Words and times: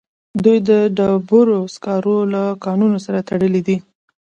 دوی 0.43 0.57
د 0.69 0.71
ډبرو 0.97 1.59
سکارو 1.75 2.17
له 2.33 2.43
کانونو 2.65 2.97
سره 3.05 3.19
تړلي 3.29 3.61
دي 3.67 3.77